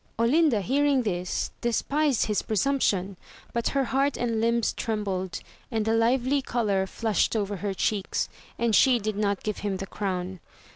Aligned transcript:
Olinda 0.17 0.61
hearing 0.61 1.03
this, 1.03 1.51
despised 1.61 2.25
his 2.25 2.41
presumption, 2.41 3.17
but 3.53 3.67
her 3.67 3.83
heart 3.83 4.17
and 4.17 4.41
limbs 4.41 4.73
trembled, 4.73 5.39
and 5.69 5.87
a 5.87 5.93
lively 5.93 6.41
colour 6.41 6.87
flushed 6.87 7.35
over 7.35 7.57
her 7.57 7.75
cheeks, 7.75 8.27
and 8.57 8.73
she 8.75 8.97
did 8.97 9.15
not 9.15 9.43
give 9.43 9.59
him 9.59 9.77
the 9.77 9.85
crown. 9.85 10.39